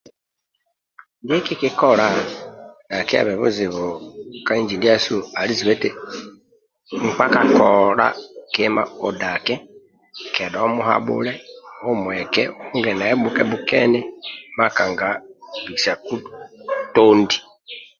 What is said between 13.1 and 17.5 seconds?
bhukebhukeni makanga bisaku tondi